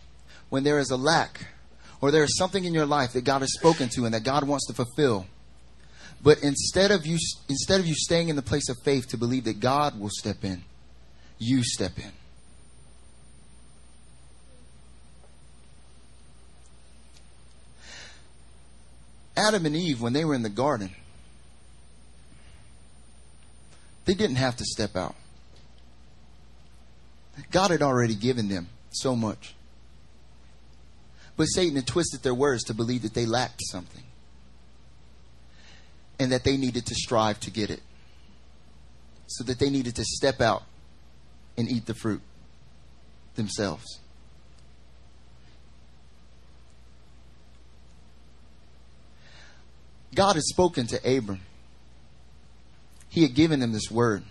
[0.50, 1.46] when there is a lack,
[2.02, 4.46] or there is something in your life that God has spoken to and that God
[4.46, 5.26] wants to fulfill.
[6.22, 7.16] But instead of you
[7.48, 10.44] instead of you staying in the place of faith to believe that God will step
[10.44, 10.62] in,
[11.38, 12.12] you step in.
[19.38, 20.90] Adam and Eve, when they were in the garden,
[24.04, 25.14] they didn't have to step out.
[27.50, 29.54] God had already given them so much.
[31.36, 34.02] But Satan had twisted their words to believe that they lacked something
[36.18, 37.80] and that they needed to strive to get it.
[39.28, 40.64] So that they needed to step out
[41.56, 42.22] and eat the fruit
[43.34, 44.00] themselves.
[50.14, 51.40] God had spoken to Abram.
[53.08, 54.24] He had given him this word.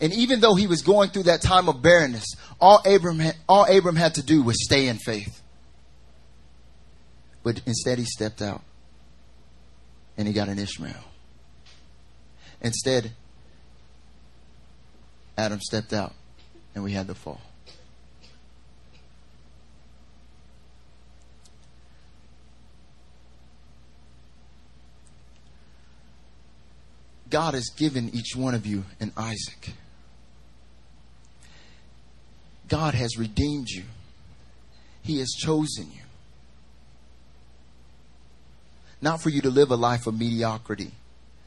[0.00, 2.26] And even though he was going through that time of barrenness,
[2.60, 5.42] all Abram all Abram had to do was stay in faith.
[7.42, 8.62] But instead he stepped out
[10.16, 11.04] and he got an Ishmael.
[12.60, 13.12] Instead,
[15.38, 16.12] Adam stepped out
[16.74, 17.40] and we had the fall.
[27.30, 29.72] God has given each one of you an Isaac.
[32.68, 33.84] God has redeemed you.
[35.02, 36.02] He has chosen you.
[39.00, 40.92] Not for you to live a life of mediocrity.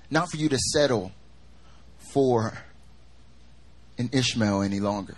[0.09, 1.11] Not for you to settle
[1.97, 2.57] for
[3.97, 5.15] an Ishmael any longer.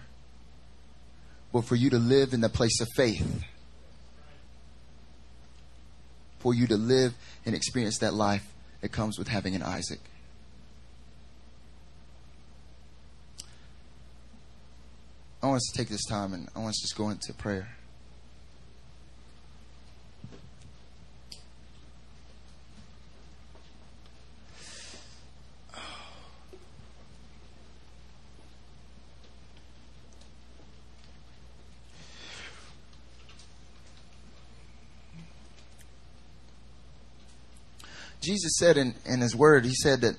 [1.53, 3.43] But for you to live in the place of faith.
[6.39, 7.13] For you to live
[7.45, 8.45] and experience that life
[8.81, 9.99] that comes with having an Isaac.
[15.45, 17.31] I want us to take this time and I want us to just go into
[17.31, 17.67] prayer.
[38.19, 40.15] Jesus said in, in his word, he said that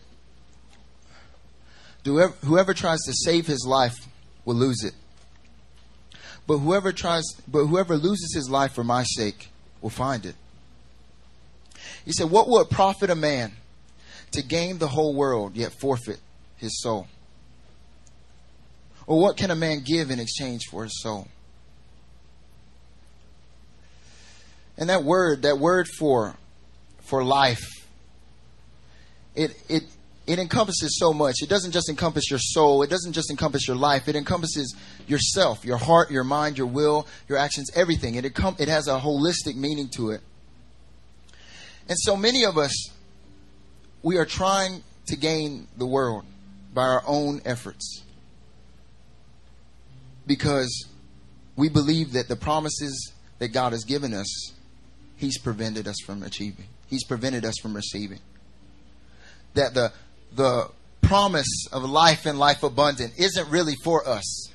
[2.05, 3.97] whoever, whoever tries to save his life
[4.45, 4.95] will lose it.
[6.47, 9.49] But whoever tries, but whoever loses his life for my sake
[9.81, 10.37] will find it.
[12.05, 13.53] He said, What will it profit a man
[14.33, 16.21] to gain the whole world yet forfeit
[16.57, 17.09] his soul?
[19.07, 21.29] Or what can a man give in exchange for his soul?
[24.79, 26.37] And that word, that word for
[27.01, 27.65] for life,
[29.35, 29.85] it it
[30.27, 31.37] it encompasses so much.
[31.41, 32.83] It doesn't just encompass your soul.
[32.83, 34.09] It doesn't just encompass your life.
[34.09, 34.75] It encompasses
[35.07, 38.17] yourself, your heart, your mind, your will, your actions, everything.
[38.17, 40.21] It, it has a holistic meaning to it.
[41.89, 42.91] And so many of us,
[44.03, 46.25] we are trying to gain the world
[46.75, 48.03] by our own efforts.
[50.27, 50.89] Because
[51.55, 54.53] we believe that the promises that God has given us,
[55.17, 56.67] He's prevented us from achieving.
[56.89, 58.19] He's prevented us from receiving.
[59.55, 59.93] That the
[60.37, 60.71] the
[61.03, 64.51] promise of life and life abundant isn't really for us.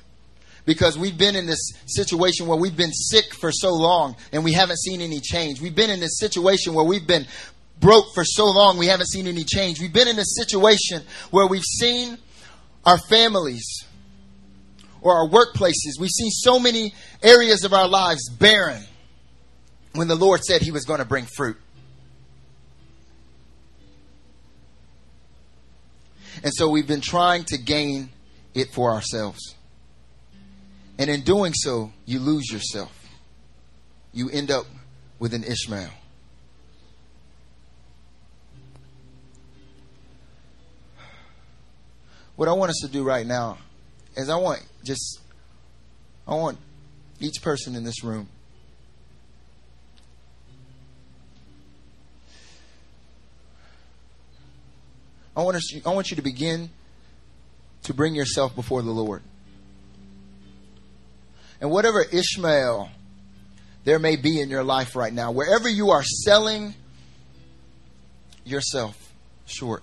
[0.64, 4.52] Because we've been in this situation where we've been sick for so long and we
[4.52, 5.60] haven't seen any change.
[5.60, 7.26] We've been in this situation where we've been
[7.80, 9.80] broke for so long, we haven't seen any change.
[9.80, 11.02] We've been in a situation
[11.32, 12.16] where we've seen
[12.86, 13.84] our families
[15.00, 18.84] or our workplaces, we've seen so many areas of our lives barren
[19.94, 21.56] when the Lord said He was going to bring fruit.
[26.42, 28.10] And so we've been trying to gain
[28.54, 29.54] it for ourselves.
[30.98, 32.92] And in doing so, you lose yourself.
[34.12, 34.66] You end up
[35.18, 35.90] with an Ishmael.
[42.36, 43.58] What I want us to do right now
[44.16, 45.20] is I want just
[46.26, 46.58] I want
[47.20, 48.28] each person in this room
[55.36, 56.70] I want, us, I want you to begin
[57.84, 59.22] to bring yourself before the Lord.
[61.60, 62.90] And whatever Ishmael
[63.84, 66.74] there may be in your life right now, wherever you are selling
[68.44, 69.12] yourself
[69.46, 69.82] short,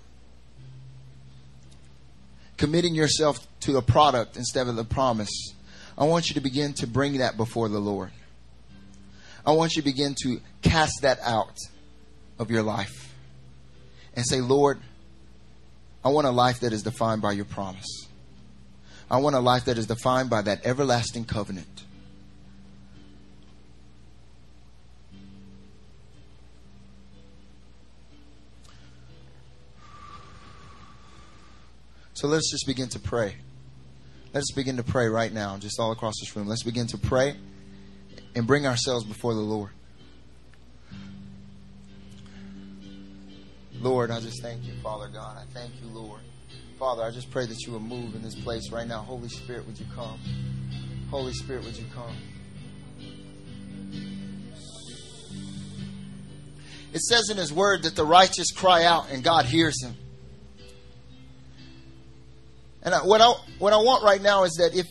[2.58, 5.54] committing yourself to the product instead of the promise,
[5.98, 8.12] I want you to begin to bring that before the Lord.
[9.46, 11.58] I want you to begin to cast that out
[12.38, 13.14] of your life
[14.16, 14.80] and say, Lord,
[16.04, 18.08] I want a life that is defined by your promise.
[19.12, 21.84] I want a life that is defined by that everlasting covenant.
[32.14, 33.36] So let's just begin to pray.
[34.34, 36.48] Let's begin to pray right now, just all across this room.
[36.48, 37.36] Let's begin to pray
[38.36, 39.72] and bring ourselves before the Lord.
[43.82, 45.38] Lord, I just thank you, Father God.
[45.38, 46.20] I thank you, Lord.
[46.78, 49.00] Father, I just pray that you will move in this place right now.
[49.00, 50.20] Holy Spirit, would you come?
[51.10, 52.16] Holy Spirit, would you come?
[56.92, 59.96] It says in His Word that the righteous cry out and God hears him.
[62.84, 64.88] And I, what I what I want right now is that if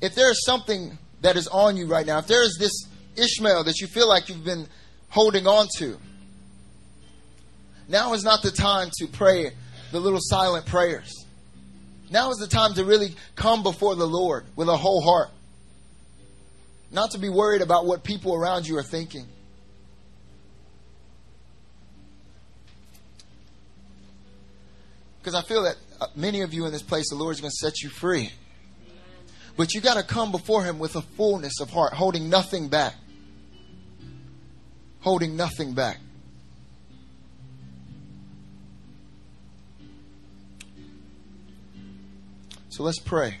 [0.00, 2.86] if there is something that is on you right now, if there is this
[3.16, 4.68] Ishmael that you feel like you've been
[5.08, 5.98] holding on to,
[7.88, 9.52] now is not the time to pray
[9.90, 11.24] the little silent prayers.
[12.10, 15.30] Now is the time to really come before the Lord with a whole heart.
[16.90, 19.26] Not to be worried about what people around you are thinking.
[25.18, 27.50] Because I feel that uh, many of you in this place, the Lord is going
[27.50, 28.32] to set you free.
[29.56, 32.94] But you got to come before Him with a fullness of heart, holding nothing back.
[35.00, 35.98] Holding nothing back.
[42.78, 43.36] So let's pray.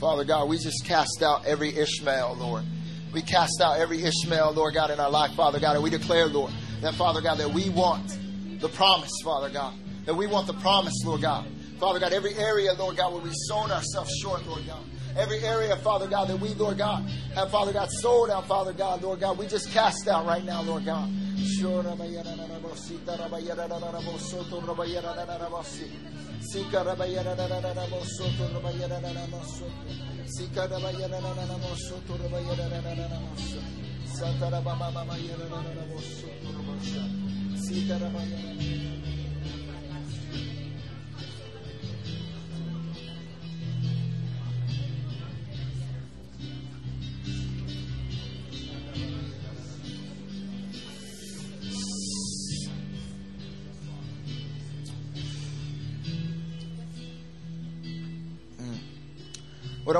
[0.00, 2.64] Father God, we just cast out every Ishmael, Lord.
[3.12, 6.26] We cast out every Ishmael, Lord God, in our life, Father God, and we declare,
[6.26, 6.50] Lord,
[6.80, 8.18] that, Father God, that we want
[8.60, 11.46] the promise, Father God, that we want the promise, Lord God.
[11.78, 14.82] Father God, every area, Lord God, where we've sown ourselves short, Lord God.
[15.18, 17.02] Every area, Father God, that we, Lord God,
[17.34, 20.62] have, Father God, sold out, Father God, Lord God, we just cast out right now,
[20.62, 21.10] Lord God.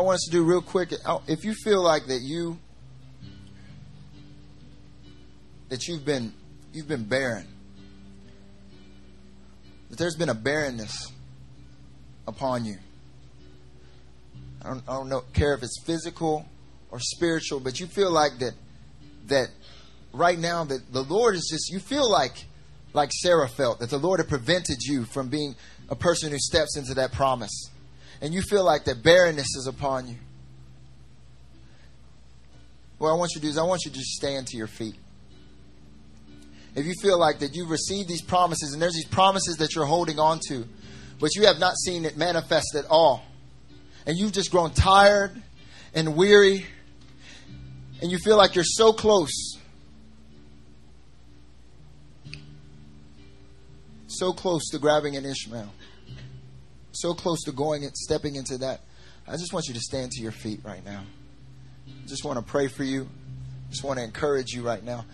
[0.09, 2.59] Want us to do real quick, uh, if you feel like that you
[5.69, 6.33] that you've been
[6.73, 7.47] you've been barren,
[9.91, 11.13] that there's been a barrenness
[12.27, 12.79] upon you.
[14.63, 16.47] I don't, I don't know, care if it's physical
[16.91, 18.55] or spiritual, but you feel like that
[19.27, 19.49] that
[20.15, 22.47] right now that the Lord is just you feel like
[22.95, 25.55] like Sarah felt that the Lord had prevented you from being
[25.91, 27.69] a person who steps into that promise
[28.21, 30.17] and you feel like that barrenness is upon you,
[32.99, 34.67] what I want you to do is I want you to just stand to your
[34.67, 34.97] feet.
[36.75, 39.87] If you feel like that you've received these promises and there's these promises that you're
[39.87, 40.67] holding on to,
[41.21, 43.25] but you have not seen it manifest at all,
[44.07, 45.31] and you've just grown tired
[45.95, 46.67] and weary,
[48.01, 49.59] and you feel like you're so close,
[54.07, 55.73] so close to grabbing an Ishmael
[57.01, 58.81] so close to going and stepping into that.
[59.27, 61.03] I just want you to stand to your feet right now.
[62.07, 63.09] Just want to pray for you.
[63.71, 65.05] Just want to encourage you right now.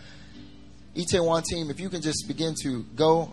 [0.94, 3.32] Itaewon team, if you can just begin to go,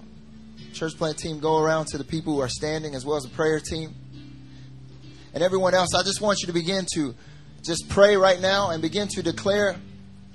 [0.74, 3.30] church plant team, go around to the people who are standing as well as the
[3.30, 3.94] prayer team.
[5.34, 7.14] And everyone else, I just want you to begin to
[7.64, 9.76] just pray right now and begin to declare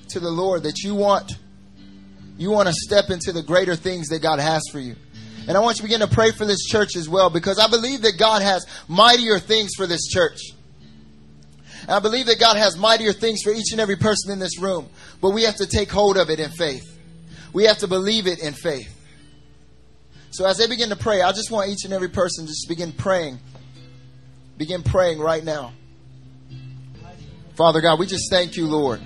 [0.08, 1.32] to the Lord that you want
[2.38, 4.96] you want to step into the greater things that God has for you.
[5.49, 7.68] And I want you to begin to pray for this church as well because I
[7.68, 10.40] believe that God has mightier things for this church.
[11.82, 14.61] And I believe that God has mightier things for each and every person in this
[14.61, 14.88] room.
[15.20, 16.84] But we have to take hold of it in faith.
[17.53, 18.92] We have to believe it in faith.
[20.30, 22.92] So as they begin to pray, I just want each and every person just begin
[22.92, 23.38] praying.
[24.59, 25.72] Begin praying right now.
[27.55, 29.01] Father God, we just thank you, Lord.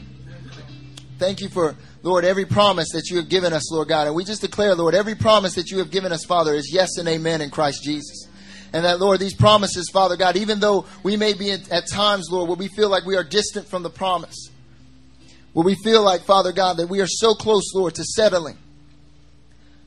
[1.18, 4.06] Thank you for, Lord, every promise that you have given us, Lord God.
[4.06, 6.96] And we just declare, Lord, every promise that you have given us, Father, is yes
[6.96, 8.26] and amen in Christ Jesus.
[8.72, 12.48] And that, Lord, these promises, Father God, even though we may be at, times, Lord,
[12.48, 14.48] where we feel like we are distant from the promise,
[15.52, 18.56] where we feel like, Father God, that we are so close, Lord, to settling.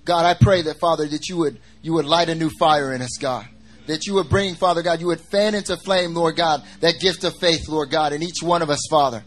[0.05, 3.01] God, I pray that, Father, that you would, you would light a new fire in
[3.01, 3.47] us, God.
[3.87, 7.23] That you would bring, Father God, you would fan into flame, Lord God, that gift
[7.23, 9.23] of faith, Lord God, in each one of us, Father.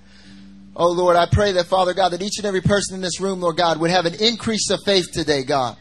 [0.79, 3.41] Oh, Lord, I pray that, Father God, that each and every person in this room,
[3.41, 5.77] Lord God, would have an increase of faith today, God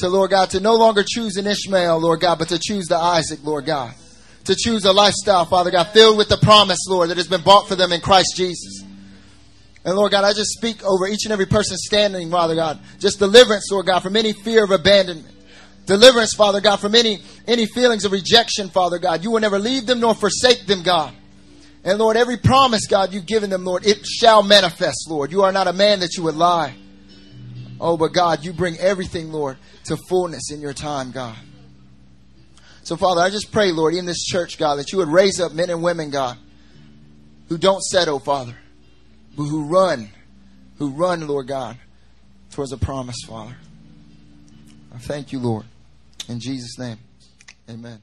[0.00, 2.96] to, Lord God, to no longer choose an Ishmael, Lord God, but to choose the
[2.96, 3.94] Isaac, Lord God.
[4.44, 7.68] To choose a lifestyle, Father God, filled with the promise, Lord, that has been bought
[7.68, 8.82] for them in Christ Jesus.
[9.84, 12.80] And Lord God, I just speak over each and every person standing, Father God.
[12.98, 15.34] Just deliverance, Lord God, from any fear of abandonment.
[15.86, 19.22] Deliverance, Father God, from any, any feelings of rejection, Father God.
[19.22, 21.14] You will never leave them nor forsake them, God.
[21.82, 25.32] And Lord, every promise, God, you've given them, Lord, it shall manifest, Lord.
[25.32, 26.74] You are not a man that you would lie.
[27.80, 31.36] Oh, but God, you bring everything, Lord, to fullness in your time, God.
[32.82, 35.52] So, Father, I just pray, Lord, in this church, God, that you would raise up
[35.52, 36.36] men and women, God,
[37.48, 38.56] who don't settle, Father,
[39.36, 40.10] but who run,
[40.78, 41.78] who run, Lord God,
[42.50, 43.56] towards a promise, Father.
[44.94, 45.64] I thank you, Lord.
[46.28, 46.98] In Jesus' name,
[47.68, 48.02] amen.